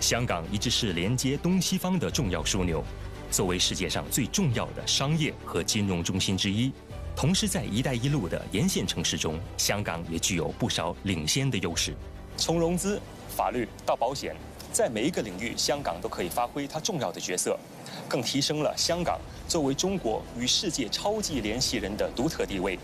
[0.00, 2.84] 香港一直是连接东西方的重要枢纽，
[3.30, 6.70] 作为世界上最重要的商业和金融中心之一，
[7.16, 11.94] 同时在“一带一路”的沿线城市中，香港也具有不少领先的优势。
[12.36, 13.00] 从融资、
[13.34, 14.36] 法律到保险，
[14.70, 17.58] 在每一个领域，香港都可以发挥它重要的角色，
[18.06, 19.18] 更提升了香港
[19.48, 22.78] 作为中国与世界超级联系人的独特地位。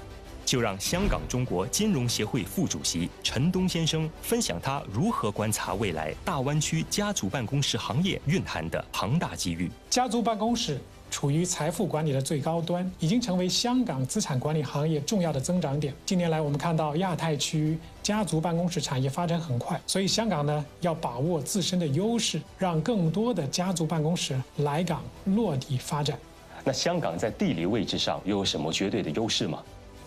[0.45, 9.71] 就让香港中国金融协会副主席陈东先生分享他如何观察未来大湾区家族办公室行业蕴含的庞大机遇。
[9.89, 15.93] 家族办公室处于财富管理的最高端，已经成为香港资产管理行业重要的增长点。
[16.07, 26.19] 近年来，我们看到亚太区家族办公室产业发展很快，所以香港呢要把握自身的优势，让更多的家族办公室来港落地发展。
[26.65, 29.63] 那香港在地理位置上又有什么绝对的优势吗？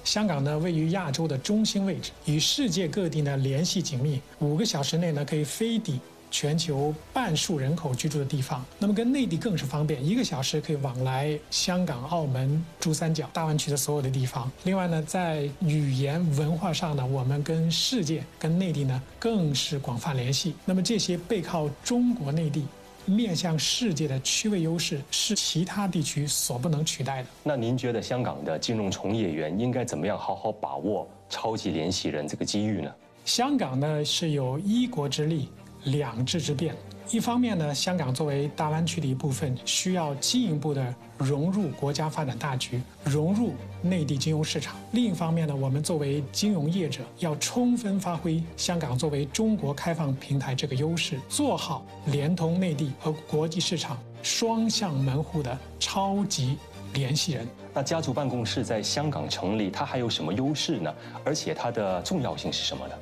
[0.05, 4.21] 香港呢，位于亚洲的中心位置，与世界各地呢联系紧密。
[4.39, 8.63] 五个小时内呢，可以飞抵全球半数人口居住的地方。
[8.77, 14.49] 那么跟内地更是方便，一个小时可以往来香港、澳门、珠三角、大湾区的所有的地方。
[14.63, 20.53] 另外呢，在语言文化上呢，我们跟世界、跟内地呢更是广泛联系。
[20.65, 22.63] 那么这些背靠中国内地。
[23.05, 27.29] 面向世界的区位优势是其他地区所不能取代的。
[27.43, 32.91] 那您觉得香港的金融从业员应该怎么样好好把握超级联系人这个机遇呢？
[33.25, 35.49] 香港呢是有一国之力，
[35.85, 36.75] 两制之便。
[37.15, 44.75] 一方面呢，香港作为大湾区的一部分，需要进一步的融入国家发展大局，融入内地金融市场。
[44.91, 56.57] 另一方面呢，我们作为金融业者，要充分发挥香港作为中国开放平台这个优势，做好连通内地和国际市场双向门户的超级
[56.93, 57.47] 联系人。
[57.73, 60.93] 那家族办公室在香港成立，它还有什么优势呢？
[61.23, 62.93] 而且它的重要性是什么呢？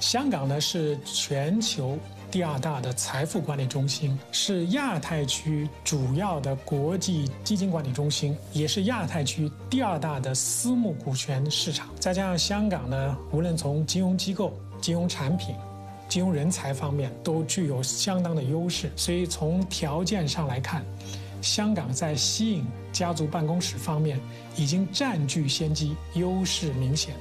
[0.00, 1.98] 香港呢是全球。
[2.34, 11.88] 第二大的财富管理中心是亚太区主要的国际基金管理中心，也是亚太区第二大的私募股权市场。
[12.00, 15.54] 再加上香港呢，无论从金融机构、金融产品、
[16.08, 18.90] 金融人才方面，都具有相当的优势。
[18.96, 20.84] 所以从条件上来看，
[21.40, 24.18] 香港在吸引家族办公室方面
[24.56, 27.14] 已经占据先机，优势明显。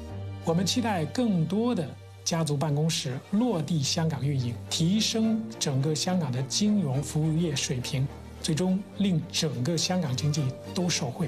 [0.44, 1.88] 我们期待更多的。
[2.24, 8.08] 家族办公室落地香港运营，提升整个香港的金融服务业水平，
[8.42, 10.42] 最终令整个香港经济
[10.74, 11.28] 都受惠。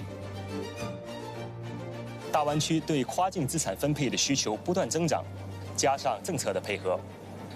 [2.32, 5.24] 大湾区对跨境资产分配的需求不断增长，
[5.76, 6.98] 加上政策的配合，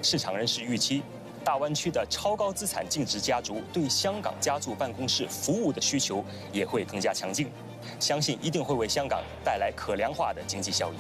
[0.02, 1.02] 市场人士预期，
[1.44, 7.50] 大湾区的超高资产净值家族对香港家族办公室服务的需求也会更加强劲，
[8.02, 10.98] 相信一定会为香港带来可量化的经济效益。